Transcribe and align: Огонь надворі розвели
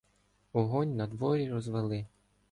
Огонь 0.53 0.95
надворі 0.95 1.51
розвели 1.51 2.05